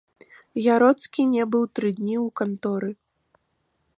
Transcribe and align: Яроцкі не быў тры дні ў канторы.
Яроцкі 0.75 1.25
не 1.33 1.43
быў 1.55 1.63
тры 1.79 1.89
дні 1.99 2.15
ў 2.25 2.27
канторы. 2.41 2.91